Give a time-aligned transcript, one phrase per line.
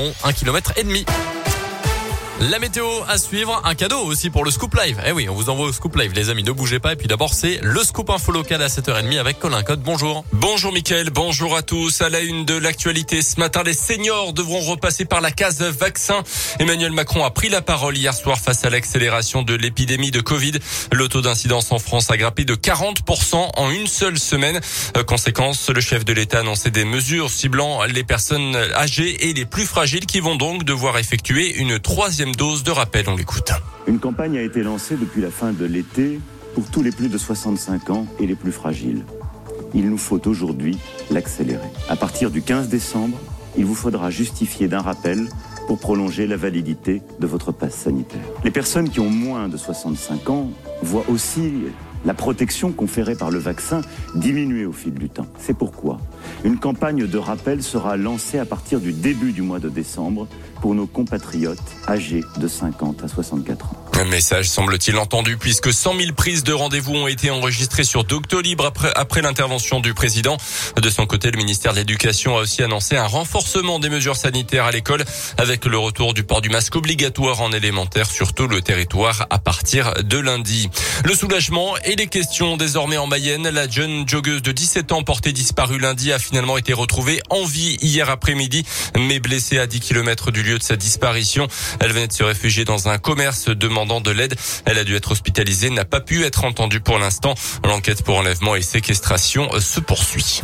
[0.00, 1.04] un kilomètre et demi.
[2.40, 5.02] La météo à suivre, un cadeau aussi pour le Scoop Live.
[5.04, 6.92] Eh oui, on vous envoie au Scoop Live, les amis, ne bougez pas.
[6.92, 9.82] Et puis d'abord, c'est le Scoop Info local à 7h30 avec Colin Code.
[9.82, 10.24] Bonjour.
[10.32, 12.00] Bonjour Mickaël, bonjour à tous.
[12.00, 16.22] À la une de l'actualité ce matin, les seniors devront repasser par la case vaccin.
[16.60, 20.52] Emmanuel Macron a pris la parole hier soir face à l'accélération de l'épidémie de Covid.
[20.92, 24.60] Le taux d'incidence en France a grimpé de 40% en une seule semaine.
[24.96, 29.32] Euh, conséquence, le chef de l'État a annoncé des mesures ciblant les personnes âgées et
[29.32, 33.06] les plus fragiles qui vont donc devoir effectuer une troisième dose de rappel.
[33.08, 33.52] On l'écoute.
[33.86, 36.20] Une campagne a été lancée depuis la fin de l'été
[36.54, 39.04] pour tous les plus de 65 ans et les plus fragiles.
[39.74, 40.78] Il nous faut aujourd'hui
[41.10, 41.68] l'accélérer.
[41.88, 43.18] À partir du 15 décembre,
[43.56, 45.28] il vous faudra justifier d'un rappel
[45.66, 48.22] pour prolonger la validité de votre passe sanitaire.
[48.44, 50.50] Les personnes qui ont moins de 65 ans
[50.82, 51.52] voient aussi
[52.04, 53.80] la protection conférée par le vaccin
[54.14, 55.26] diminuer au fil du temps.
[55.38, 55.98] C'est pourquoi
[56.44, 60.26] une campagne de rappel sera lancée à partir du début du mois de décembre
[60.60, 63.87] pour nos compatriotes âgés de 50 à 64 ans.
[64.04, 68.92] Message semble-t-il entendu puisque 100 000 prises de rendez-vous ont été enregistrées sur Doctolib après,
[68.94, 70.36] après l'intervention du président.
[70.80, 74.66] De son côté, le ministère de l'Éducation a aussi annoncé un renforcement des mesures sanitaires
[74.66, 75.04] à l'école
[75.36, 79.38] avec le retour du port du masque obligatoire en élémentaire sur tout le territoire à
[79.38, 80.70] partir de lundi.
[81.04, 83.48] Le soulagement et les questions désormais en Mayenne.
[83.48, 87.76] La jeune joggeuse de 17 ans portée disparue lundi a finalement été retrouvée en vie
[87.80, 88.64] hier après-midi
[88.96, 91.48] mais blessée à 10 km du lieu de sa disparition.
[91.80, 94.36] Elle venait de se réfugier dans un commerce demandant de l'aide.
[94.66, 97.34] Elle a dû être hospitalisée, n'a pas pu être entendue pour l'instant.
[97.64, 100.42] L'enquête pour enlèvement et séquestration se poursuit.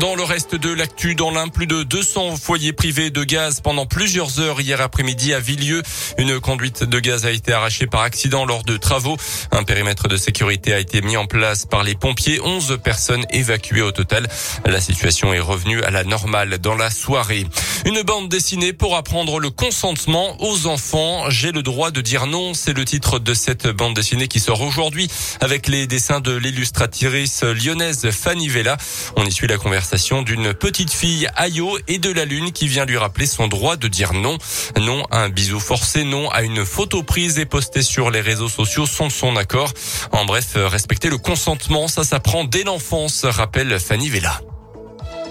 [0.00, 3.84] Dans le reste de l'actu, dans l'un, plus de 200 foyers privés de gaz pendant
[3.84, 5.82] plusieurs heures hier après-midi à Villieu.
[6.18, 9.16] Une conduite de gaz a été arrachée par accident lors de travaux.
[9.50, 12.40] Un périmètre de sécurité a été mis en place par les pompiers.
[12.40, 14.28] 11 personnes évacuées au total.
[14.64, 17.44] La situation est revenue à la normale dans la soirée.
[17.84, 21.28] Une bande dessinée pour apprendre le consentement aux enfants.
[21.28, 22.54] J'ai le droit de dire non.
[22.54, 25.08] C'est le titre de cette bande dessinée qui sort aujourd'hui
[25.40, 28.76] avec les dessins de l'illustratrice lyonnaise Fanny Vella.
[29.16, 29.87] On y suit la conversation
[30.22, 33.88] d'une petite fille Ayo et de la Lune qui vient lui rappeler son droit de
[33.88, 34.36] dire non.
[34.78, 38.48] Non à un bisou forcé, non à une photo prise et postée sur les réseaux
[38.48, 39.72] sociaux sans son accord.
[40.12, 44.40] En bref, respecter le consentement, ça s'apprend dès l'enfance, rappelle Fanny Vella.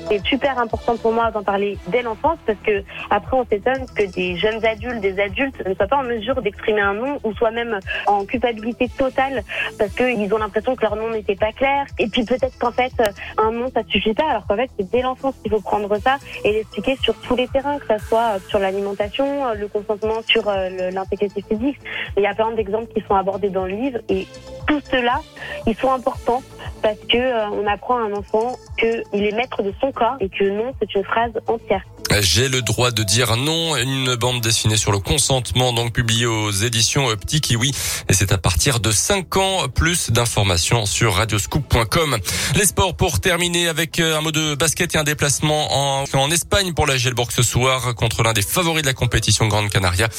[0.10, 4.04] C'est super important pour moi d'en parler dès l'enfance parce que après on s'étonne que
[4.04, 7.52] des jeunes adultes, des adultes ne soient pas en mesure d'exprimer un non ou soit
[7.52, 9.44] même en culpabilité totale
[9.78, 11.86] parce qu'ils ont l'impression que leur nom n'était pas clair.
[12.00, 12.94] Et puis peut-être qu'en fait
[13.38, 16.18] un non ça suffit pas alors qu'en fait c'est dès l'enfance qu'il faut prendre ça
[16.46, 20.90] et l'expliquer sur tous les terrains, que ce soit sur l'alimentation, le consentement, sur euh,
[20.92, 21.80] l'intégrité physique.
[22.16, 24.26] Il y a plein d'exemples qui sont abordés dans le livre et
[24.68, 25.20] tout cela,
[25.66, 26.42] ils sont importants
[26.88, 30.30] parce que euh, on apprend à un enfant qu'il est maître de son corps et
[30.30, 31.84] que non, c'est une phrase entière.
[32.20, 33.76] J'ai le droit de dire non.
[33.76, 37.72] Une bande dessinée sur le consentement, donc publiée aux éditions Petit Kiwi.
[38.10, 39.68] Et c'est à partir de 5 ans.
[39.68, 42.18] Plus d'informations sur radioscoop.com.
[42.56, 46.74] Les sports pour terminer avec euh, un mot de basket et un déplacement en, Espagne
[46.74, 50.10] pour la Gelborg ce soir contre l'un des favoris de la compétition Grande Canaria.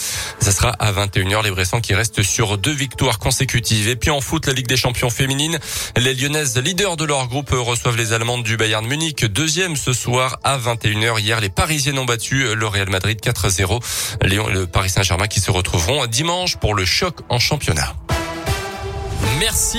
[0.40, 1.42] Ça sera à 21h.
[1.42, 3.88] Les Bressans qui restent sur deux victoires consécutives.
[3.88, 5.58] Et puis en foot, la Ligue des champions féminines.
[5.96, 9.24] Les Lyonnaises, leaders de leur groupe, reçoivent les Allemandes du Bayern Munich.
[9.24, 11.20] Deuxième ce soir à 21h.
[11.20, 13.80] Hier, les Paris Parisiennes ont battu le Real Madrid 4-0.
[14.22, 17.94] Léon et le Paris Saint-Germain qui se retrouveront dimanche pour le choc en championnat.
[19.38, 19.76] Merci.